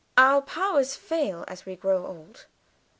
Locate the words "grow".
1.75-2.07